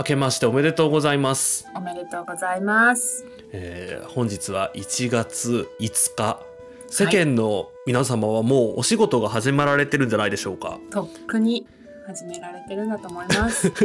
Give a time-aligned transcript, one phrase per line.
[0.00, 3.26] 明けましておめでとうございます、おめでとうございます。
[3.52, 6.40] えー本日は1月5日。
[6.88, 10.78] 世間の皆様はもうお仕事が始まられてるんじゃないでしょうか。
[10.90, 11.66] とっくに
[12.06, 13.70] 始められてるんだと思います。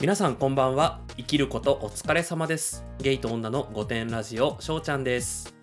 [0.00, 1.00] 皆さんこんばんは。
[1.18, 2.86] 生きることお疲れ様です。
[3.00, 5.53] ゲイと女の御殿ラジオしょうちゃんです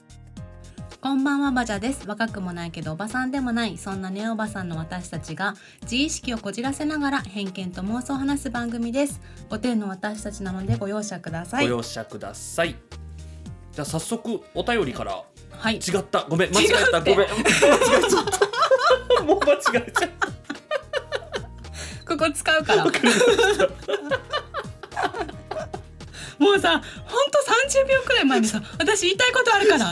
[1.11, 2.07] こんばんはバジャです。
[2.07, 9.19] 若くもないけどおばさんでもないそんなネオおばさんの私たちが自意識をこじらせながら偏見と妄想を話す番組です。
[9.49, 11.65] お天の私たちなのでご容赦ください。
[11.65, 12.77] ご容赦ください。
[13.73, 15.21] じゃあ早速お便りから。
[15.51, 15.79] はい。
[15.79, 16.25] 違った。
[16.29, 17.01] ごめん間違えた。
[17.01, 18.25] ごめん間違えちゃっ
[19.17, 20.27] たもう間違えちゃった。
[22.15, 22.85] ここ使うから
[26.41, 27.37] もうさほんと
[27.77, 29.91] 30秒くらい前にさ私言いたいことあるから。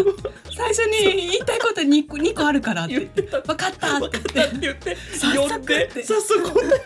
[0.60, 2.96] 最初に言いたいこと 2, 個2個あるからって。
[2.96, 4.20] 言って分かったって。
[4.20, 6.04] 言ってって言って早速って。
[6.04, 6.78] 早速お便りが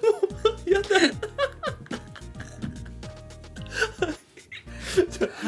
[0.00, 0.20] も
[0.66, 0.88] うやだ。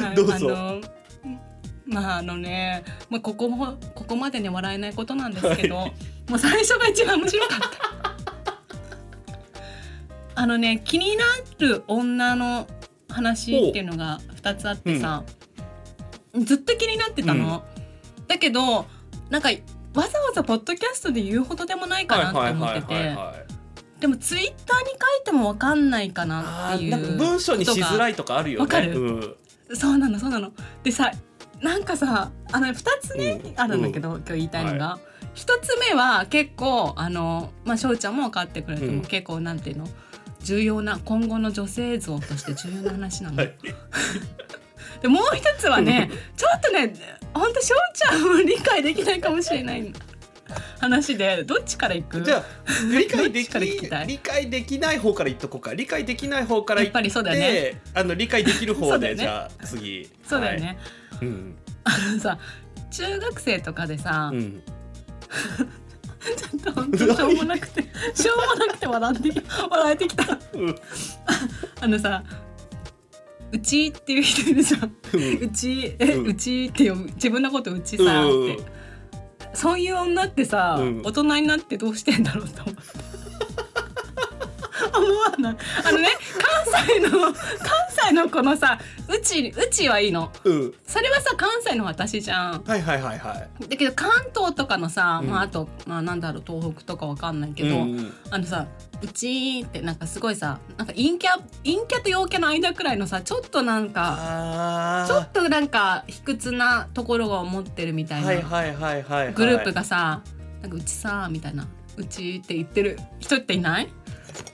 [0.06, 0.16] はい。
[0.16, 0.34] どうぞ。
[0.34, 0.80] あの
[1.86, 5.92] まああのね、まあ、ここもここまでに笑えないことなんですけど、も
[6.34, 7.99] う最初が一番面白かった。
[10.41, 11.24] あのね気にな
[11.58, 12.66] る女の
[13.10, 15.22] 話っていうのが2つあってさ、
[16.34, 17.62] ずっと気になってたの。
[18.27, 18.86] だけど
[19.28, 19.50] なんか
[19.94, 23.16] わざわざポッドキャストで言うほどでもないかなって思ってて。
[24.00, 28.62] でもツイッターに書いてもわかんないかなっていうあーなんか文章にしづらいとかあるよね。
[28.62, 28.98] わかる。
[28.98, 29.36] うん。
[29.75, 30.52] そうなのそうなの。
[30.82, 31.12] でさ
[31.60, 33.60] なんかさあの2つね、うん。
[33.60, 34.98] あるんだけど、今日言いたいのが、
[35.34, 39.00] 一1つ目は結構あのまあ翔ちゃんも分かってくれても、うん。
[39.02, 39.86] 結構なんていうの
[40.42, 43.36] 重要な今後の女性像として重要な話なの。
[43.36, 43.55] はい。
[45.02, 46.94] でもう一つはね ちょっとね
[47.32, 49.92] 本当翔ちゃんも理解できないかもしれない
[50.78, 52.22] 話でどっちからいく？
[52.22, 52.44] じゃあ
[52.91, 55.75] 理解でき理解できない方から言っとこうか。
[55.75, 57.81] 理解できない方から言やっぱりそうだよね。
[57.94, 59.16] あの理解できる方で、 ね。
[59.16, 60.10] じゃあ次。
[60.26, 60.78] そうだよね、
[61.12, 61.26] はい。
[61.26, 61.56] うん。
[61.84, 62.38] あのさ
[62.91, 64.62] 中学生とかでさ、うん
[66.75, 70.38] 本当しょうもなくてしょうもなくて笑ってき笑えてきた。
[70.54, 70.75] うん。
[71.81, 72.22] あのさ
[73.53, 74.94] うちっていう人いるじゃん。
[75.42, 78.62] うちえ、ううんちって読む自分のことうちさうんって
[79.54, 81.03] そういう女ってさ、うん。
[81.03, 82.82] 大人になってどうしてんだろうと思って
[85.00, 85.56] 思わない。
[85.84, 86.09] あのね
[86.72, 87.34] 関西の関
[87.91, 88.78] 西のこのさ
[89.09, 90.31] うちうちはいいの。
[90.44, 90.75] うん。
[90.87, 92.62] それはさ関西の私じゃん。
[92.65, 93.69] はいはいはいはい。
[93.69, 95.31] だけど関東とかのさ、うん。
[95.31, 98.12] まあ、あと、まあ、なんだろう東北とかわかんないけど、うん。
[98.31, 98.66] あのさ
[99.03, 110.22] うちってなんかすごいさなんか陰キャ陰キャと陽キャの間くらいのさちょっとなんかあちょっとなんか卑屈なところが思ってるみたいはいなグループがさ
[110.61, 111.67] なんかうちさみたいな。
[111.97, 113.88] うちって言ってる人っていない？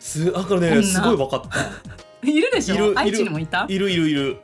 [0.06, 0.82] すなんかね女。
[0.82, 1.58] すごい分かった。
[2.28, 3.66] いるでしいるょ愛知にもいた？
[3.68, 4.38] いるいるいる。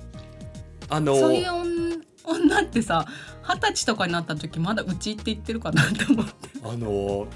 [0.89, 3.07] あのそういう女女ってさ
[3.43, 6.33] 二十歳とかになった時まだうちって言ってるかなって思って。
[6.65, 7.27] あの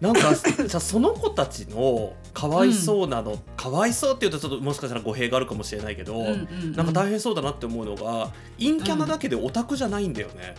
[0.00, 6.72] なんかじゃあその子たちのかわいそうなの、かわいそうっていうとちょっともしかしたら語弊があるかもしれないけど、うんうんうん。
[6.72, 10.54] なんか大変そうだなって思うのが陰キャなだけでオタクじゃないんだよね、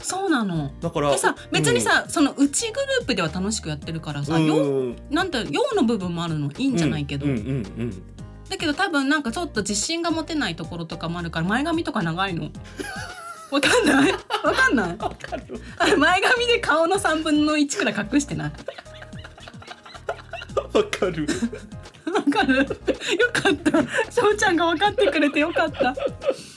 [0.00, 0.72] そうなの。
[0.80, 6.50] だからでさ別にさ、そのうちグループでは楽しくやってるからさ、うん、ようんなんて陽の部分もあるの。
[6.56, 7.42] いいんじゃないけど、うんうんう
[7.84, 8.02] ん
[8.48, 12.50] だけど多分なんかちょっと自信が持てないところとかもあるから前髪とか長いの。
[13.50, 14.12] わかんない？
[14.12, 14.18] わ
[14.52, 14.90] かんない？
[14.90, 15.60] わかる。
[15.78, 18.52] あれ前髪で顔の3分の1くらい隠してない？
[20.72, 21.26] わかる。
[22.06, 22.58] わかる？
[22.58, 22.64] よ
[23.32, 24.12] かった。
[24.12, 25.96] 翔ちゃんが分かってくれてよかった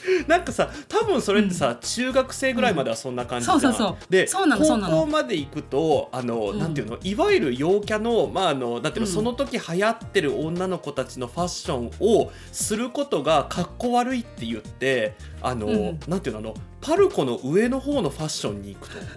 [0.28, 4.12] なんかさ多分それってさ、中学生ぐらいまではそんな感じじゃん、そうそうそう。
[4.12, 6.60] で高校まで行くとあの、うん。
[6.60, 9.14] なんていうのいわゆる陽キャのまああのなんていうの、うん。
[9.14, 16.00] その時流行ってる女の子たちのファッションをすることがかっこ悪いって言ってあの、うん。
[16.08, 19.08] なんていうのあのパルコの上の方のファッションに行くと思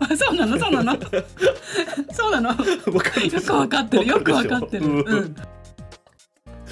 [0.00, 0.96] あそうなの そうなの。
[2.12, 2.50] そうなの。
[2.54, 2.56] よ
[2.86, 2.96] う
[3.52, 5.36] わかってるよく分かってる、うん、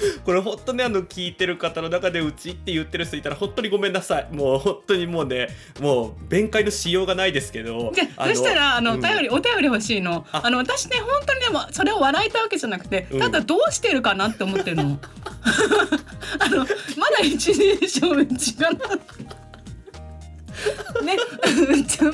[0.25, 4.27] これ本当ねあの聞いてる方の中でうちって言ってる人いたら本当にごめんなさい。
[4.31, 5.49] もう本当にもうね
[5.79, 8.99] もう弁解のしようがないですけど じそしたらあの、うん。
[8.99, 10.25] お便りお便り欲しいの。
[10.31, 10.41] あ。
[10.43, 13.19] あの私ね本当にでもそれを笑いたいわけじゃなくて、うん。
[13.19, 14.99] ただどうしてるかなって思ってるの。
[16.39, 18.79] あのまだ一年生うちかな。
[21.03, 21.17] ね。
[21.69, 22.11] うちま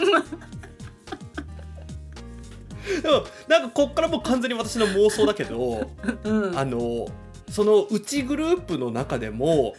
[3.01, 5.89] でもなんかこっからもう完全に私の妄想だけど
[6.24, 6.57] うん。
[6.57, 7.07] あの
[7.53, 9.75] そのうちグループの中でも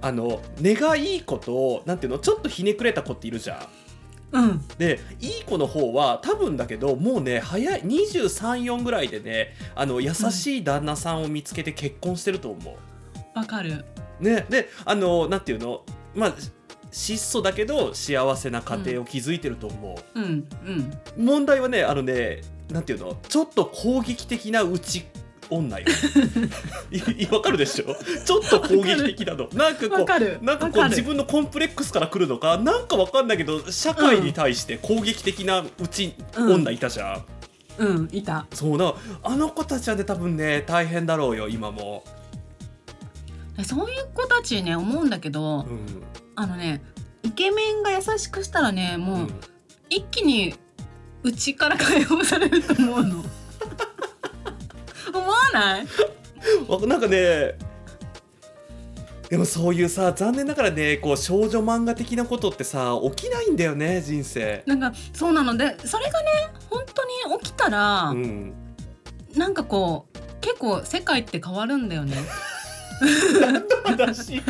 [0.00, 3.68] あの根がいい子となんていうのちょっとひねくれた子っているじゃ
[4.32, 4.38] ん。
[4.38, 12.76] うんでいい子の方は多分だけどもうね早い234ぐらいでねあの優しい旦那さんを見つけて結婚してると思
[13.34, 13.84] わかる
[14.20, 14.22] う。
[14.22, 15.82] ね、であのなんていうの
[16.14, 16.34] まあ
[16.92, 20.20] 質素だけど幸せな家庭を築いてると思う。
[20.20, 25.06] うんうん問題はねあのねなんていうのちょっと攻撃的なうち
[25.50, 25.86] 女よ。
[26.90, 27.94] いいわかるでしょ？
[28.24, 29.48] ちょっと攻撃的なの。
[29.52, 32.58] なんかこうなんかこう自分のコンプレックスから来るのか？
[32.58, 36.54] なんかわかんないけど社会に対して攻撃的なうち、うん。
[36.54, 37.24] 女いたじゃん。
[37.78, 38.46] うんいた。
[38.52, 42.04] そうなあの子たちはね多分ね大変だろうよ今も、
[43.64, 46.02] そういう子たちね思うんだけど、うん。
[46.36, 46.82] あのね
[47.22, 49.40] イケメンが優しくしたらねもう、うん。
[49.90, 50.54] 一気に
[51.22, 53.24] 内から解放されると思うの
[55.54, 55.86] ない。
[56.68, 57.56] わなんかね
[59.30, 64.62] でもそういうさ残念ながらねこう少女漫画的なことってさ起きないんだよね人生。
[64.66, 65.56] なんかそうなの。
[65.56, 66.28] でそれがね
[66.68, 68.52] 本当に起きたら、うん。
[69.34, 72.16] なんかこう結構世界って変わるんだよね。
[73.86, 74.40] 私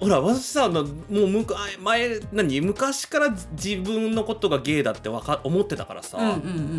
[0.00, 2.60] ほら私さあのもうむか前何？
[2.62, 6.36] 昔から自分のことがゲイだってわか思ってたからさ、うんうんう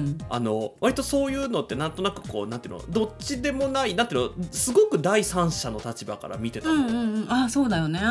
[0.10, 0.18] ん。
[0.28, 2.82] あの割とそういうのってなんとなくこうなんていうの？
[2.90, 4.44] どっちでもないなんていうの？
[4.52, 7.32] すごく第三者の立場から見てたの、うんうんうん。
[7.32, 8.02] あそうだよね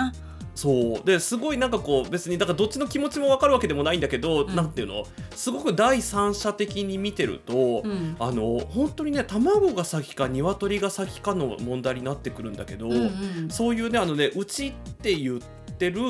[0.55, 1.07] そう。
[1.07, 4.55] ですごいなんかこう別にだからどっちの気持ちも分かるわけでもないんだけど、うん。
[4.55, 5.05] なんていうの？
[5.31, 8.17] すごく第三者的に見てると、うん。
[8.19, 12.99] あの本当にね卵が先か鶏が先かの問題になってくるんだけど、うんう
[13.47, 13.51] ん。
[13.51, 15.41] そういうねあのねうちって言っ
[15.75, 16.01] てる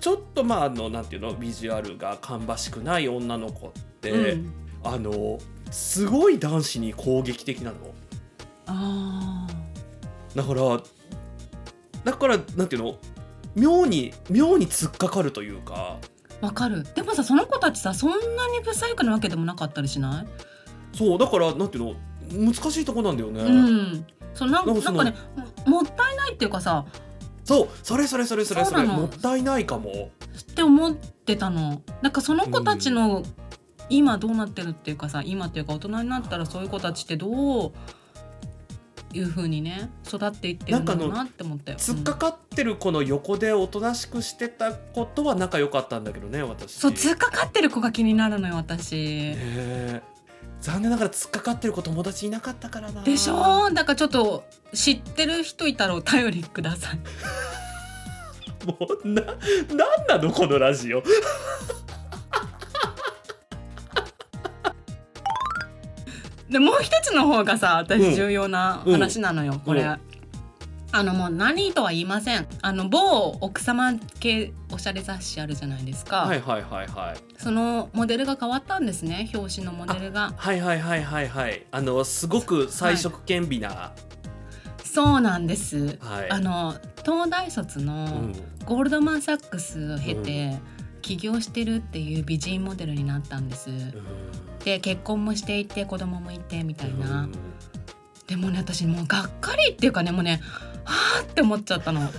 [0.00, 1.34] ちょっとまああのなんていうの？
[1.34, 4.52] ビジュアルが芳しくない女の子って、うん。
[4.82, 5.38] あの
[5.70, 7.76] すごい男子に攻撃的なの。
[8.66, 9.46] あ
[10.34, 10.82] だから
[12.04, 12.98] だからなんていうの？
[13.54, 15.98] 妙に妙に突っかかるというか。
[16.40, 16.84] ーわかる。
[16.94, 18.16] でもさその子たちさそんな
[18.50, 20.96] に不細工なわけでもなかったりしない？
[20.96, 21.94] そうだからなんていうの？
[22.46, 23.42] 難しいとこなんだよね。
[23.42, 24.06] うん。
[24.34, 25.14] そうなんなんかなんかね
[25.66, 26.84] ももったいないっていうかさ
[27.44, 28.84] そうそれそれそれそれそれ。
[28.84, 29.90] もったいないかも。
[29.90, 31.82] って思ってたの。
[32.02, 33.22] なんかその子たちの
[33.90, 37.72] 今どうなってるっていうかさ今っていうか大人になったらそういう子たちってどう
[39.14, 41.78] いう風にね育っていってるんだろうなって思ったよ。
[41.78, 46.72] 突っかかってる子の横でおとなしくしてたことは仲良かったんだけどね私。
[46.72, 49.34] そう突っかかってる子が気になるのよ私。
[50.60, 53.02] 残念ながら突っかかってる子友達いなかったからな。
[53.02, 53.70] でしょ？
[53.72, 56.98] だからちょっと知ってる人いたらお便りください。
[58.66, 59.36] もうななん
[60.08, 61.02] なのこのラジオ。
[66.54, 69.82] でもう一つの方がさうん私重要な話なのよ、これ。
[69.82, 70.00] うん
[70.96, 77.16] あのもう何とは言いませんあの某奥様系おしゃれ雑誌あるじゃないですか、はいはいはいはい。
[77.36, 81.66] そのモデルが変わったんですね表紙のモデルがはいはいはいはいはい。
[81.72, 83.92] あのすごく彩色兼備な。
[84.84, 86.30] そうなんです、はい。
[86.30, 88.32] あの東大卒うのん。
[88.64, 90.73] ゴールドマン・サックスを経て、う
[91.04, 93.68] 起業してるっていう美人モデルになったんです、
[94.64, 97.28] で結婚もしていて子供もいてみたいな、
[98.26, 100.40] でもね私もうがっかりっていうかねもうね
[100.84, 102.10] はあって思っちゃったの。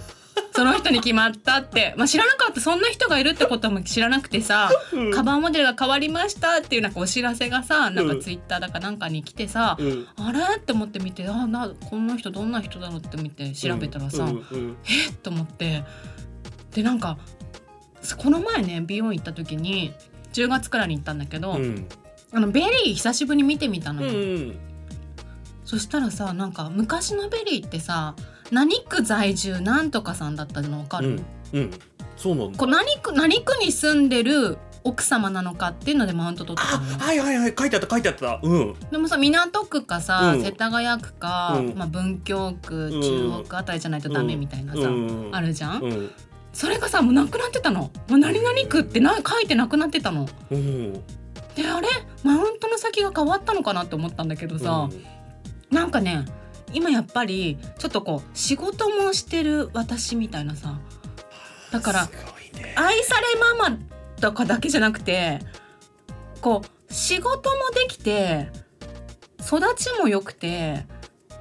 [0.53, 5.11] その人に決まったって、 まあ、知らなかったそんな人がいるってことも知らなくてさうん。
[5.11, 8.09] カバンモデルが変わりましたっていうなんかお知らせがさなん。
[8.09, 10.07] うんかツイッターだかなんかに来てさ、うん。
[10.15, 10.39] あれ？
[10.57, 14.29] って思って見てあなこの人どんな人だろうって見て調べたらさ、うん。
[14.29, 14.77] うん。
[14.85, 15.09] え？
[15.09, 15.83] っと思って。
[16.73, 17.17] でなんか
[18.13, 19.93] この前ね美容院行った時に
[20.33, 21.87] 10月くらいに行ったんだけど、うん。
[22.31, 24.03] あの VERY 久しぶりに見てみたの。
[24.03, 24.55] うよ、ん。
[25.63, 28.15] そしたらさなんか昔の VERY ってさ
[28.51, 31.21] 何区在住なんとかさんだったの分かる、
[31.53, 31.59] うん。
[31.59, 31.71] うん。
[32.17, 37.55] そうなんだこう何区何区に住んでる奥様なのかっていうのでマウント取ってたはいはいはい。
[37.57, 38.39] 書いてあった書いてあった。
[38.43, 38.75] うん。
[38.91, 40.43] でもさ港区かさ、うん。
[40.43, 41.75] 世田谷区か、うん。
[41.75, 43.01] まあ、文京区うん。
[43.01, 45.29] 中央区あたりじゃないとダメみたいなさ、うん。
[45.31, 46.11] あるじゃん
[46.55, 47.81] それがさもうなくなってたの。
[47.81, 50.25] もう何々区ってな書いてなくなってたの。
[50.49, 50.55] う。
[50.55, 51.87] んであれ？
[52.23, 54.89] マウントの先が変わったのかなって思ったんだけどさ、
[55.69, 56.23] なんかね
[56.73, 60.79] 今やっぱりちょっとこう仕事もしてる私みたいなさ。
[61.71, 62.73] だからね。
[62.77, 63.77] 愛されママ
[64.21, 65.39] とかだけじゃなくて
[66.39, 68.47] こう仕事もできて
[69.41, 70.85] 育ちも良くて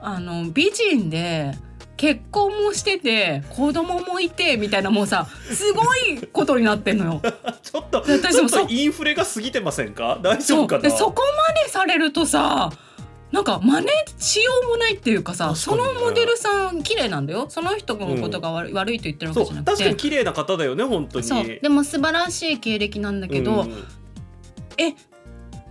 [0.00, 1.56] あの美人で
[1.96, 7.22] 結婚もしてて子供もいてみたいなもうさすごいことになってんのよ。
[7.62, 10.18] ちょっとで私ちょっとインフレが過ぎてませんか？
[10.22, 10.82] 大丈そう夫かな？
[10.82, 12.72] でそこまでされるとさ
[13.30, 15.76] なんか真似しようもないっていうかさね。
[15.76, 17.46] のモデルさん綺麗なんだよ。
[17.48, 19.70] その人のことが悪,、悪いと言ってるわそうけじゃなくて。
[19.72, 21.26] 確かに綺麗な方だよね本当に。
[21.26, 21.44] そう。
[21.44, 23.84] でも素晴らしい経歴なんだけど、うん。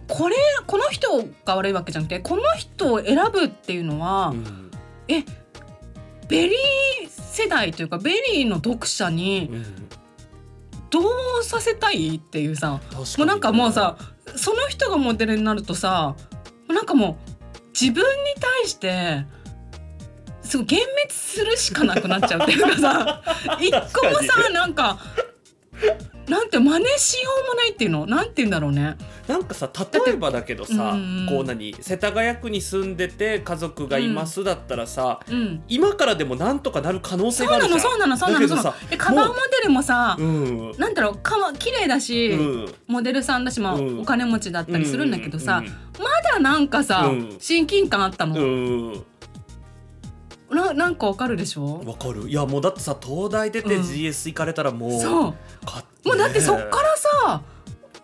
[0.07, 0.35] これ
[0.67, 4.71] この人が悪いわけじゃなくてこの人を選ぶっていうのは、うん
[6.27, 9.89] VERY 世代というか VERY の読者にうん。
[10.93, 10.99] ど
[11.39, 12.79] うさせたいっていうさ
[13.17, 13.97] もうなんかもうさ
[14.35, 16.15] その人がモデルになるとさ
[16.67, 18.05] なんかもう自分に
[18.39, 19.25] 対して
[20.43, 23.23] すごい幻滅するしかなくなっちゃうっていうかさ
[23.59, 24.99] 一個もさなんか
[26.27, 28.95] なんて真似しようもないっていうのなんて言うんだろうね。
[29.27, 29.69] なんかさ
[30.05, 35.63] 例えばだけどさうんこう何世田谷区に住んでて家族がいますだったらさ、うん。
[35.69, 37.77] 今からでもなんとかなる可能性があるじゃん。
[37.77, 38.73] のそうなのそうなのそうなの。
[38.89, 40.71] でカバーモデルもさうん。
[40.77, 42.73] なんだろうかわ綺麗だし、うん。
[42.87, 44.01] モデルさんだし、まあうん。
[44.01, 45.67] お金持ちだったりするんだけどさ、うん
[46.03, 47.37] まだなんかさ、うん。
[47.39, 49.03] 親近感あったの、うん。
[50.49, 51.81] ななんかわかるでしょ？
[51.85, 52.29] わかる。
[52.29, 53.81] いやもうだってさ東大出てうん。
[53.83, 55.33] GS 行かれたらもう、そう。
[55.65, 57.41] かもうだってそっねからさ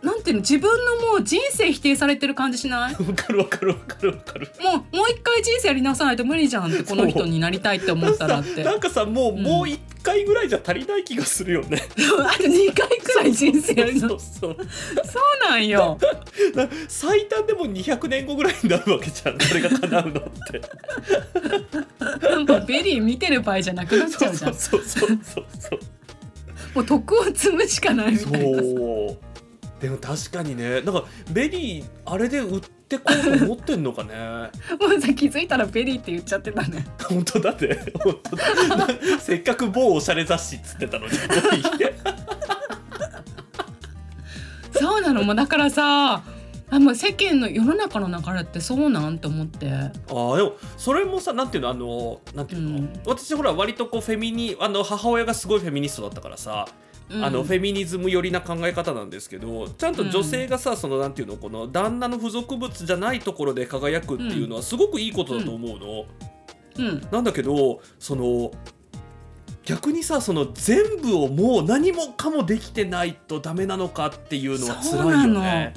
[0.01, 2.93] なんていうの自分のもう人生否定されてる感じしない？
[2.93, 4.49] わかるわかるわかるわかる。
[4.61, 8.63] もうもう一回人生やり直さないと無理じゃんってこの人になりたいって思ったらって。
[8.63, 9.43] なんかさもう、うん。
[9.43, 11.81] もう一回ぐらいじゃ足りない気がするよね。
[11.85, 14.57] あと2回くらい人生やり直そうそう
[15.49, 15.97] なんよ。
[16.55, 19.39] な最短でも200年後ぐらいになるわけじゃん。
[19.39, 20.61] それが叶うのって。
[22.29, 24.53] なんか VERY 見てる場合じゃなくなっちゃうじゃん。
[24.53, 25.79] そうそうそうそうそう。
[26.75, 28.61] もう徳を積むしかないみたいな。
[28.61, 29.28] そう
[29.79, 30.81] でも確かにね。
[30.81, 34.13] なんか VERY あれで売ってこうと思ってんのかね。
[34.79, 36.85] もうさ気づいたら VERY って言っちゃってたね。
[37.07, 37.93] 本当だって。
[38.03, 38.87] 本当だな
[39.19, 41.13] せっかく某おしゃれ雑誌っつってたのに。
[44.73, 45.23] そうなの。
[45.23, 46.23] もうだからさ
[46.71, 49.71] あもう世間の世の中の流れってそうなんて思って。
[49.71, 52.93] あーでもそれもさなんていうのあのなんていうの、うん。
[53.05, 66.05] 私ほら割とこうフェミニあの母親がすごいフェミニストだったからさ、うんあのフェミニズム寄りな考え方なんですけどちゃんと女性がさ、そのなんていうのこの旦那の付属物じゃないところで輝くっていうのはすごくいいことだと思うの。
[66.77, 67.07] うん。
[67.11, 68.51] なんだけどその
[69.65, 75.73] 逆にさその全部をもう何もかもできてないとダメなのかっていうのは辛いよね。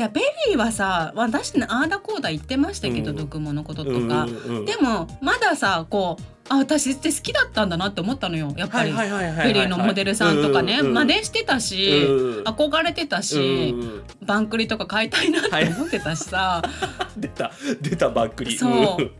[0.00, 3.16] いや VERY はさ私ねああだこうだ言ってましたけど、うん。
[3.16, 4.64] 毒ものこととうんか、うんうん。
[4.64, 16.62] でもまださこうあ私って好きだったんだなって思ったのよやっぱり、 VERY のモデルさんとかね、真似してたし、うん憧れてたし、うんバンクリとか買いたいなって思ってたしさ、
[17.16, 17.52] 出た
[17.82, 18.56] 出たばっくり。
[18.56, 19.02] そう。
[19.02, 19.10] ん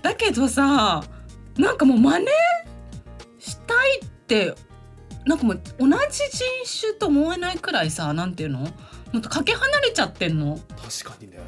[0.00, 1.02] だけどさ
[1.58, 2.26] なんかもう真似
[3.40, 4.54] したいって
[5.26, 5.94] なんかもう同じ
[6.30, 6.44] 人
[6.80, 8.66] 種と思えないくらいさなんていうの？
[9.12, 10.58] もっとかけ離れちゃってんの？
[10.76, 11.38] 確かにね。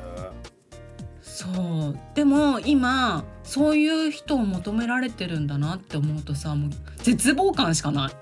[1.22, 1.98] そう。
[2.14, 8.12] でも今そういう人を求められてるんだなって思うとさもう絶望感しかない。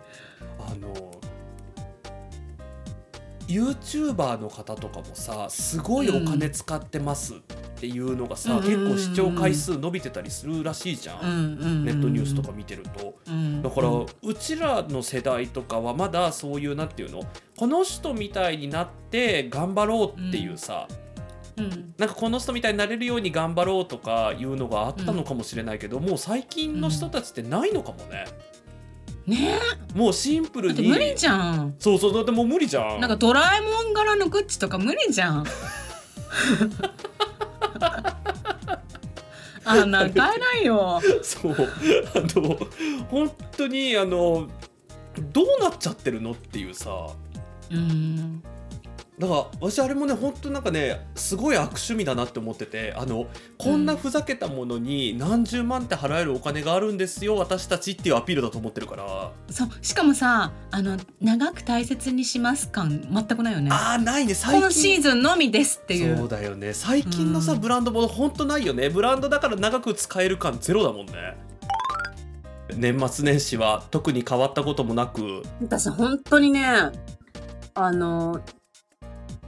[0.60, 1.17] あの
[3.48, 7.38] YouTuber の方とかもさすごいお金使ってますっ
[7.80, 8.62] ていうのがさ、うん。
[8.62, 13.14] 結構視聴回数伸びてたりするらしいじゃん、うんネットニュースとか見てると。
[13.26, 13.62] うん。
[13.62, 17.22] だから、ううんちらの世代とかはまだそういうなんていうの？
[17.56, 20.86] この人みたいになって頑張ろうっていうさ、
[21.56, 21.94] うん。
[21.96, 28.26] なんかこの人みたいになれるように頑張ろうとかいうのがあったのかもしれないけど、もう最近の人たちってないのかもね。
[29.28, 29.58] ね。
[29.94, 30.88] もうシンプルに。
[30.88, 31.74] 無理じゃん。
[31.78, 33.00] そうそうだってもう無理じゃん。
[33.00, 35.44] なんかドラえもん柄のグッチとか無理じゃん。
[39.64, 41.00] あなんか買えないよ。
[41.22, 41.52] そう。
[41.52, 41.56] あ
[42.38, 42.58] の
[43.10, 44.48] 本当にあの
[45.32, 47.08] どうなっちゃってるのっていうさ。
[47.70, 48.42] うん
[49.18, 63.70] だから私あれもね本当なんかねすごい悪趣味だなって思っててあのこんなふざけたものに何十万って払えるお金があるんですよ私たちっていうアピールだと思ってるから、そうしかもさあの長く大切にします感全くないよね。
[63.72, 64.34] ああないね。
[64.34, 66.16] 最今シー近ズンのみですっていう。
[66.16, 66.72] そうだよね。
[66.72, 67.60] 最近のさ、うん。
[67.60, 68.90] ブランドもの本当ないよね。
[68.90, 71.36] ブランドだから長く使える感ゼロだもんね。
[72.76, 75.42] 年末年始は特に変わったこともなく。
[75.60, 76.64] 私本当にね
[77.74, 78.40] あの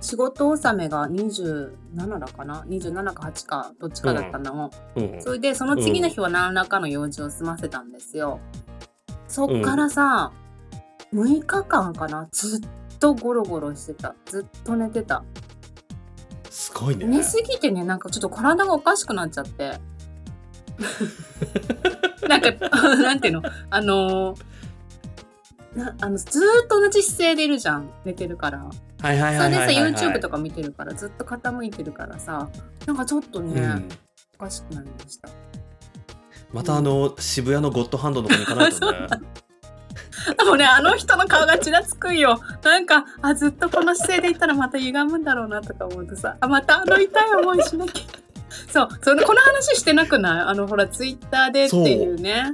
[0.01, 5.21] 仕事納めが27だかな？27か8かどっちかだったの、うん。
[5.21, 8.41] それでその次の日は何らかの用事を済ませたんですよ、
[9.29, 10.33] そっからさ、
[11.13, 12.29] 6日間かな？
[12.33, 12.61] ずっ
[12.99, 14.15] とゴロゴロしてた。
[14.25, 15.23] ずっと寝てた。
[16.49, 17.07] すごいね。
[17.07, 19.79] 寝すぎてねなんかちょっと体がおかしくなっちゃって。
[22.29, 22.53] なんか
[22.97, 23.43] なんていうの？
[23.71, 24.45] あのー
[25.75, 27.91] なあのずーっと同じ姿勢でいるじゃん。
[28.05, 28.65] 寝てるから
[29.03, 32.49] はいはいはいそれでさはいはいはい YouTube とか見てるからずっと傾いてるからさ
[32.87, 33.89] なんかちょっとね、うん
[34.39, 35.29] おかしくなりました。
[36.53, 38.99] またあの渋谷のゴッドハンドの子に行かないとね
[40.47, 42.41] もうね、あの人の顔がちらつくんよ。
[42.63, 48.05] なんか、あ、ずっとこの姿勢でいたらまた歪むんだろうなとか思うとさ、あ、またあの痛い思いしなきゃ。
[48.73, 50.41] そう、そのこの話してなくない？
[50.49, 52.53] あの、ほら、ツイッターでっていうね。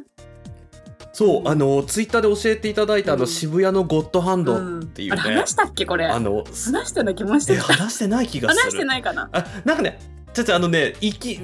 [1.17, 3.27] そうあのツイッターで教えていただいたあの、うん。
[3.27, 4.81] 渋谷のゴッドハンドうん。
[4.81, 6.05] っていうね、話したっけこれ？
[6.05, 7.57] あ話のしたような気もして。
[7.57, 8.63] 話してない気がする。
[8.65, 9.31] 話してないかな？
[9.33, 9.99] あなんかね
[10.35, 11.41] ちょっとあのねいき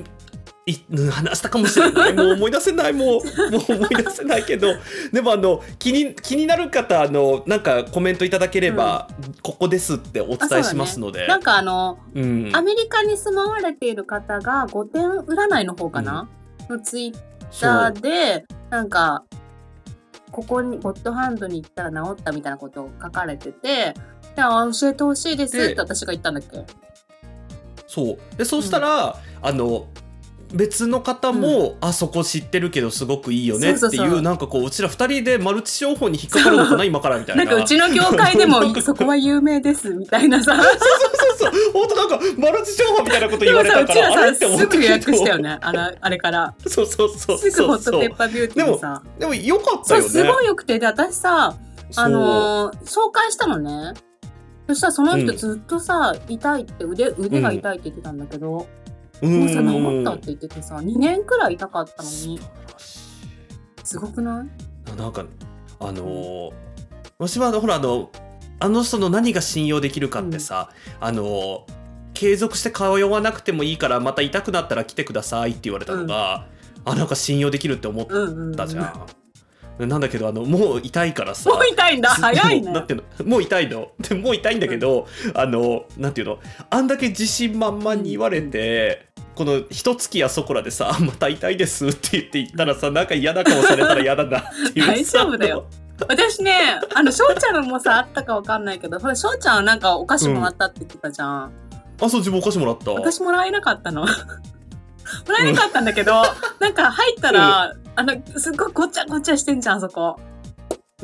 [0.66, 2.12] いうん話したかもしれない。
[2.12, 2.92] もう思い出せない。
[2.92, 4.74] もうもう思い出せないけど。
[5.10, 9.08] でもあの気に気になる方あのなんかコメントいただければ、
[9.40, 12.50] ここですってお伝えしますので、なんかあの、うん。
[12.54, 16.28] アメリカに住まわれている方が5点占いの方かな、
[16.68, 17.14] のツイッ
[17.60, 19.24] ターで、なんか、
[20.32, 23.94] ここに、ゴッドハンドに行ったら治ったみたいなことを書かれてて、
[24.34, 26.64] であ教えてほしいですっでて私が言ったんだっけ？
[27.86, 28.18] そう。
[28.36, 29.86] でそうしたら、あの
[30.54, 33.90] 別の方も、あそこ知ってるけどすごくいいよねっていうそう。
[33.90, 37.44] そうそうなんかこううちら二人でマルチ商法に引っかかるのかな 今からみたいな。
[37.44, 40.54] なんかうちの業界でも そこは有名ですみたいなさ。
[40.56, 40.64] そう
[41.38, 44.30] そう本当なんかマルチ商法みたいなことで言われたからあれ？
[44.32, 44.72] って思ったけど。
[44.72, 45.58] すぐ予約したよね。
[45.60, 46.54] あらあれから。
[46.66, 47.38] そうそうそう。
[47.38, 49.02] すぐホットそうペッパービューティーでさ。
[49.18, 51.54] でもよかったそう、よねすごい良くて、で、私さ、
[51.90, 53.94] そうあのー紹介したのね。
[54.68, 55.36] そしたらその人うん。
[55.36, 58.81] ずっとさ、痛いって腕、腕が痛いって言ってたんだけど、う
[59.22, 62.40] もうさ、治んったって言っててさ、2年くらい痛かったのに、
[63.84, 64.44] すごくな
[64.92, 64.96] い？
[64.96, 65.24] なんか
[65.80, 66.52] あのー
[67.18, 68.10] 私はほらあの
[68.58, 71.60] あの人の何が信用できるかってさ、あのー
[72.14, 76.46] 継続して通わなくてもいいからまた痛くなったら来てくださいって言われたのが、
[76.84, 78.28] あなんか信用できるって思っうん。
[78.28, 78.56] うん、うん。
[78.56, 79.88] たじゃん。
[79.88, 82.10] なんだけどあのもう痛いからさもう痛いんだ。
[82.10, 82.66] 早いね。
[82.66, 83.92] もうなんてもう痛いの。
[83.98, 86.38] でもう痛いんだけど、あのなんていうの
[86.70, 95.66] あんだけ自信満々に言われて、この一月やそこらでさ「また痛いです」って言って言ったらさなんか嫌な顔されたら嫌だなっていう 大さ丈夫だよ。
[96.08, 101.52] 私ね、あの、翔ちゃんのもさ、あったかわかんないけど、ほら、翔ちゃんはなんかお菓子もらったって言ってたじゃん。
[102.00, 102.90] あそう自分お菓子もらった？
[102.90, 104.00] 私もらえなかったの。
[104.02, 104.08] も
[105.28, 106.22] らえなかったんだけど、
[106.58, 110.18] なんか入ったら、あの、すっごいごちゃごちゃしてんじゃん、あそこ。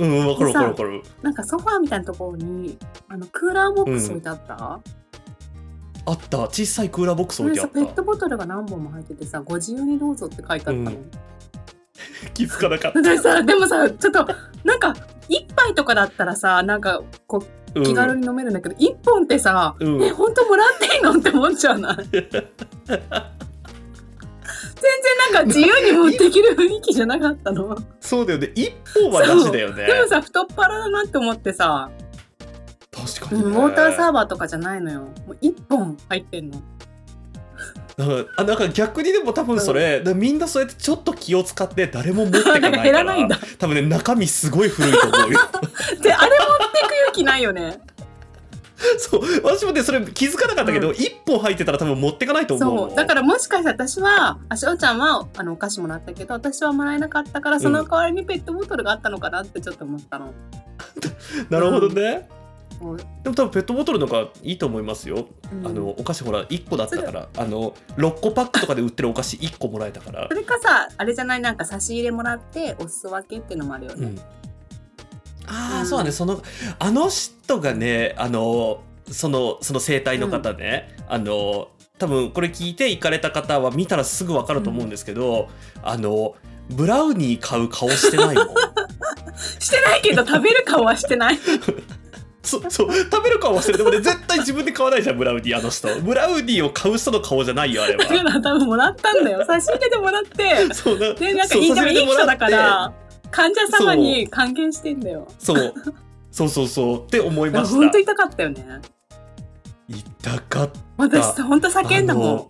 [0.00, 1.02] うんわかるわかるわかる。
[1.22, 2.76] なんかソファーみたいなところに、
[3.08, 4.80] あの、クーラーボックス置いてあった、
[6.08, 6.38] あった。
[6.48, 7.74] 小さいクーラーボックス置いてあった。
[7.74, 10.90] ペットボトルが何本も入っててさ、ご自由にどうぞって書いてあったの。
[10.90, 11.10] うん。
[12.34, 14.26] 気づかなかった、 でさ、でもさ、ちょっと、
[14.64, 14.94] なんか、
[15.28, 17.44] 一杯とかだったらさ、なんか、こ
[17.74, 17.84] う、うん。
[17.84, 20.02] 気軽に飲めるんだけど、一、本ってさ、うん。
[20.02, 21.94] え、本当もらっていいのって思っちゃうな。
[22.00, 22.06] 全
[25.02, 27.76] 然なんか自由に持ってきる雰囲気じゃなかったの。
[28.00, 28.52] そうだよね。
[28.54, 29.86] 一本はなしだよね。
[29.86, 31.90] でもさ、太っ腹だなって思ってさ、
[33.06, 35.00] 確かに、うん、ね、ウォーターサーバーとかじゃないのよ。
[35.00, 36.58] もう一本入ってんの。
[37.98, 43.38] うんあなんか逆にでも多分それ、でみんなそうやってちょっと気を使って誰も持ってかないかからないんだ。
[43.58, 45.40] 多分ね中身すごい古いと思うよ
[46.00, 47.80] で、あれ持ってく勇気ないよね。
[48.98, 52.96] そう私もねそれ気づかなかったけど、一本入ってたら多分持ってかないと思うそう。
[52.96, 60.32] だからもしかして私は、あしおちゃんはあのお菓子もらったけど、私はもらえなかったから、その代わりにペットボトルがあったのかなってちょっと思ったの。
[61.50, 62.37] なるほどね、そう
[62.78, 65.66] でも多分ペットボトルの方がいいと思いますよ、うん。
[65.66, 67.28] あのお菓子ほら1個だったから。
[67.36, 70.28] あの6個パックとかで売ってるお菓子1個もらえたから。
[70.28, 74.06] それかさ、あれじゃない、なんか差し入れもらって、お裾分けっていうのもあるよね。
[74.06, 74.18] うん。
[75.46, 76.42] ああ、うんそうだねその
[76.78, 85.48] あの人がねあのそのその生態の方ね、あの多分これ聞いて行かれた方は見たらすぐ分かると思うんですけど、
[85.82, 86.36] あの
[86.70, 88.46] ブラウニー買う顔してないもん。
[89.58, 91.38] してないけど、食べる顔はしてない。
[92.48, 95.88] そそう食べる顔はしてもね絶対自分で買わないじゃんブラウニーあの人。
[96.00, 99.44] ブラウニーを買う人の顔じゃないよあれだかはら多分もらったんだよ。
[99.44, 102.92] 差し入れでもらって、そうなで、なんかいい人だから、
[103.30, 105.28] 患者様に還元してんだよ。
[105.38, 105.74] そう。
[106.30, 107.04] そうそうそう。
[107.04, 107.76] って思いました。
[107.76, 108.64] 本当痛かったよね。
[109.88, 110.80] 痛かった。
[110.96, 112.48] 私さ、本当叫んだもん。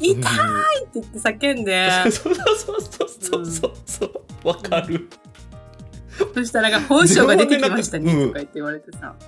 [0.00, 4.48] 痛いって言って叫んで、そうそうそうそうそうそう。
[4.48, 5.08] わかる、
[6.34, 9.14] そしたらなんか本性が出てきましたねうんとか言って言われてさ。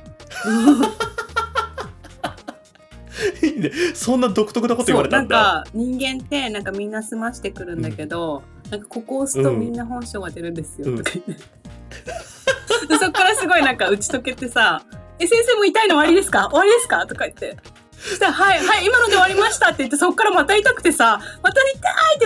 [3.42, 11.32] いいねそんな独特なこと言われたんだなんか人間ってなんかみんな済ましてくるんだけど、なんかここを押すとみんな本性が出るんですよ、うんとか言って。
[11.32, 14.82] でそっからすごいなんか打ち解けてさ
[15.18, 16.48] 「え先生も痛いの終わりですか？
[16.50, 17.56] 終わりですか?」とか言って。
[17.98, 21.70] そしたら「はいはい今ので終わりました」って言ってそっからまた痛くてさ「また痛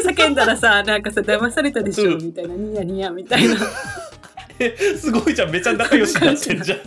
[0.00, 3.54] い!」って叫んだらさなんかさ騙されたでしょ、うんみたいなニヤニヤみたいな
[4.60, 5.50] えすごいじゃん。
[5.50, 6.78] めちゃ仲良しになってんじゃん。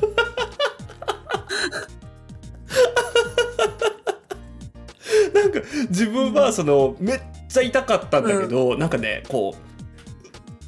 [5.33, 5.59] ななんか
[5.89, 9.55] 自分はそのめっちゃ痛かったんだけど、なんかねこ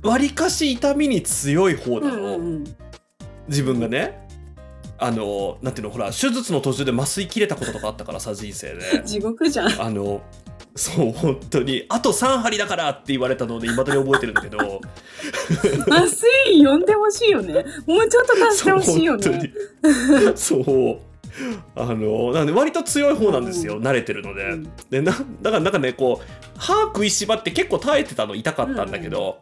[0.04, 2.02] うわりかし痛みに強い方う。
[2.02, 2.64] なんの、うんうん。
[3.48, 4.24] 自分がね。
[4.98, 9.04] あのなんていうのほら手術の途中で麻酔切れたこととかあったからさ人生で。
[9.04, 9.82] 地獄じゃん。
[9.82, 10.22] あの
[10.76, 11.86] そう本当に。
[11.88, 14.82] あと3針だからって言われたのでいまだに覚えてるんだけど。
[15.88, 17.66] 麻酔呼んでほしいよね。
[17.86, 19.54] もうちょっと足してほしいよそうね。
[19.82, 20.38] 本当に。
[20.38, 21.16] そう。
[21.76, 24.64] あのなんで割と強い方なんですよ、う慣れてるので、うん。
[24.90, 25.12] でな
[25.42, 29.40] だからなんかねこう歯食いしばって結構耐えてたの痛かったんだけど、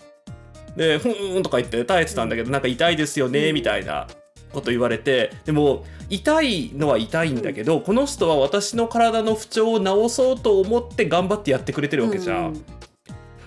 [0.75, 3.55] でふーんとか言って耐えてたんだけどなんか痛いですよねうん。
[3.55, 4.07] みたいな
[4.53, 12.65] こと言われてでも痛いのは痛いんだけど、この人は私の体の不調を治そうと思って頑張ってやってくれてるわけじゃん、うん。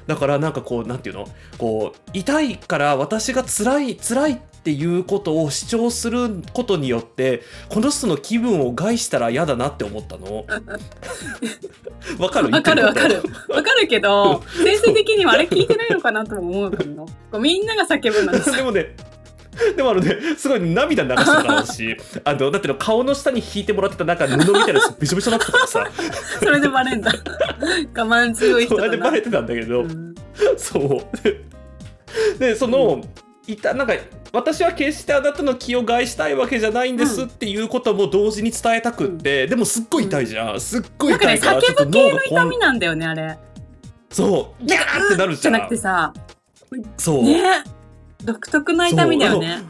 [0.06, 1.28] だからなんかこうなんていうの？
[1.58, 10.44] こう痛いから私が辛い辛いっていうことを主張することによってこの人の気分を害したら嫌だなって思ったの。
[12.18, 12.50] わかる？
[12.50, 13.22] わかるわかる。
[13.48, 17.06] わかるけど、 先生的にはあれ聞いてないのかなとも思うけど、
[17.38, 18.44] みんなが叫ぶのにさ。
[18.46, 18.96] ことでもね
[19.76, 25.90] でもあのねすごい涙流してたしあのだっての顔の下に引いてもらってたなんか布みたいな びしょびしょになってたからさ
[26.40, 27.12] それでバレんだ。
[27.96, 28.88] 我慢強い人だな。
[28.88, 30.14] それでバレてたんだけど、うん
[30.56, 31.22] そう。
[31.22, 31.44] で
[32.38, 33.02] で、その、
[33.46, 33.94] いた、なんか、
[34.32, 40.60] 私は決してあなたの気を害したいわけじゃないんですっていうことも同時に伝えたくって、でもすっごい痛いじゃん。
[40.60, 43.38] すっごいなんかね、痛いから、ちょっと叫ぶ系の痛みなんだよね、あれ。
[44.10, 45.76] そう、ギャーってなるじゃんじゃなくて。
[45.76, 46.12] さ、
[46.96, 47.22] そう。
[47.22, 47.62] ね
[48.24, 49.62] 独特な痛みだよね。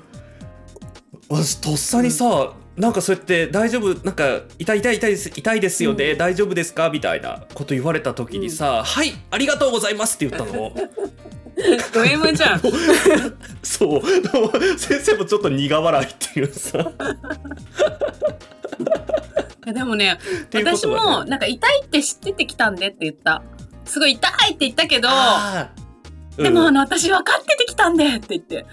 [1.29, 6.19] 私、とっさにさ、なんかそうやって大丈夫なんか痛い痛い痛いです痛いですよね、うん。
[6.19, 6.91] 大丈夫ですか？
[6.91, 10.73] みたいなこと言われた時にさ、はいありがとうございますって言ったの。
[11.95, 12.61] ド M じゃん。
[13.65, 14.03] そう。
[14.79, 16.79] 先生もちょっと苦笑いっていうさ。
[16.81, 16.83] い
[19.69, 20.19] やでもね、
[20.51, 23.43] ていうこと私もなんか痛いって知っててきたんでって言った。
[23.87, 25.09] すごい痛いって言ったけど、
[26.37, 28.67] でもあの私分かっててきたんでって言って。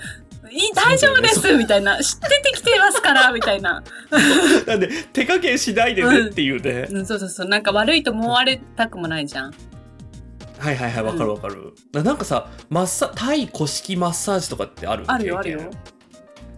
[0.52, 1.97] いい大丈夫ですみたいな。
[2.04, 3.84] 知っててきてますからみたいな、
[4.67, 7.47] なんで手加減しないでねっていうね、うん、そうそうそう。
[7.47, 9.54] なんか悪いと思われたくもないじゃん。
[10.60, 15.60] はいはいはいわかるわかる、ななんかさマッサ対古式マッサージとかってあるあるよあるよ。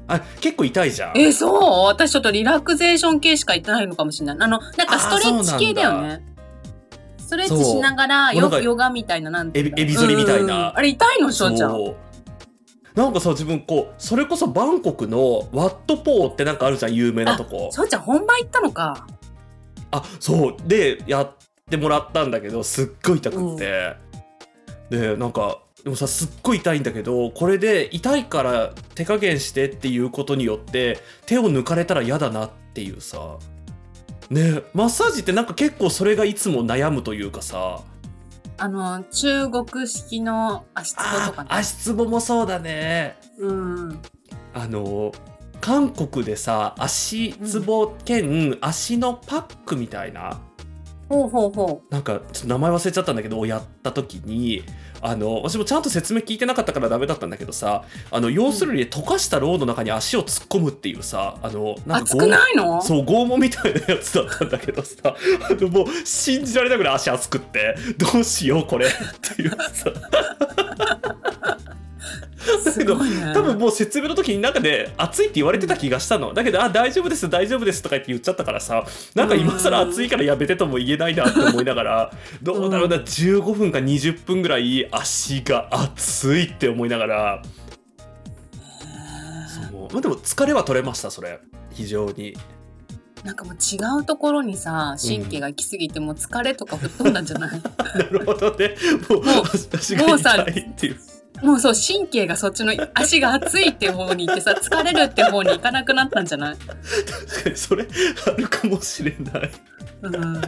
[0.07, 1.17] あ結構痛いじゃん。
[1.17, 1.85] えそう。
[1.85, 4.37] 私ちょっとリラクゼーション系しか言ってないのかもしれない。
[4.39, 6.34] あのなんかストレッチ系だよね
[7.25, 10.55] ストレッチしながらヨヨガみたいななんてエビエビ反りみたいな。
[10.55, 10.61] うん。
[10.69, 11.57] うんあれ痛いのしょう。
[11.57, 11.95] ちゃん
[12.93, 17.69] なんかさ自分こうそれこそバンコクのワットポーってなんかあるじゃん有名なとこ。
[17.71, 19.07] しょうちゃん本番行ったのか。
[19.91, 20.55] あそう。
[20.67, 21.35] でやっ
[21.69, 23.95] てもらったんだけどすっごい痛くって、
[24.91, 33.37] でなんかでもさすっごい痛いんだけどこれで痛いから手加減してっていうことによって手を抜かれたら嫌だなっていうさ
[34.29, 37.81] ねマッサージってなんか結構それがいつも悩むというかさ。
[38.57, 41.49] あの中国式の足つぼとかね。
[41.51, 43.17] あ足つぼもそうだね。
[43.37, 43.99] うん
[44.53, 45.11] あの
[45.59, 50.39] 韓国でさ足つぼ兼足のパックみたいな、
[51.09, 54.63] ほうほうほなんかちょっと名前忘れちゃったんだけどをやった時に
[55.05, 62.81] あの私もちゃんと説明聞いてなかったからダメだったんだけどさあの要するに溶かしたローの中に足を突っ込むっていうさあのなんかくないの？
[62.81, 65.15] そう拷問みたいなやつだったんだけどさあ
[65.53, 66.95] のもう信じられなくらい？
[66.95, 67.75] 足熱くって。
[67.97, 68.87] どうしようこれ。
[68.87, 68.89] っ
[69.35, 69.91] ていうさ
[72.71, 73.31] すごいね。
[73.33, 76.33] 多分もう説明の時になんかね暑いって言われてた気がしたの。
[76.33, 87.41] だけどあ大丈夫です大丈夫ですとか言って言っちゃったからさなんか今更暑いからやめてとも言えないなって思いながらどうだろうな15分か20分ぐらい足が熱いって思いながら。
[89.71, 89.93] そう。
[89.93, 91.39] まあでも疲れは取れましたそれ。
[91.71, 92.35] 非常に。
[93.25, 97.59] なんかもう違うところにさ神経が行き過ぎてもう疲れとか吹っ飛んだんじゃない、
[97.97, 98.75] なるほどね。
[99.09, 99.35] もうもう
[100.07, 100.97] もうさ痛いっていう
[101.43, 107.87] もうそう神経がそっちの足が熱いって方に行ってさ 疲れるって方に行かなくなったんじゃない、確かにそれ
[108.27, 109.51] あるかもしれない。
[110.01, 110.41] うん、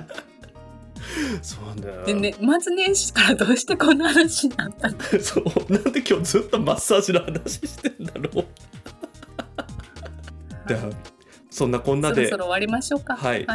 [1.42, 2.06] そうだよ。
[2.06, 4.96] でね年末年始からどうしてこんな話になったの？
[5.20, 8.46] そうなんで今日ずっとマッサージの話してんだろう。
[10.70, 10.90] では
[11.50, 13.16] そんなこんなでそろそろ終わりましょうか。
[13.16, 13.46] はい。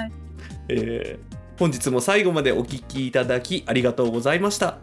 [0.69, 4.79] えー本日も最後までお聞きいただきありがとうございました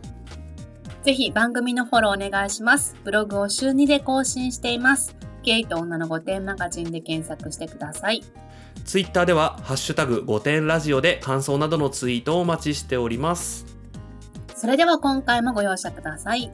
[1.09, 2.95] ぜひ番組のフォローお願いします。
[3.03, 5.15] ブログを週2で更新しています。
[5.41, 8.21] ゲイと女の御殿マガジンで検索してください。
[8.85, 13.65] ツイッターでは「ハッシュタグ5点ラジオ」で感想などのツイートをお待ちしております。
[14.55, 16.51] それでは今回もご容赦ください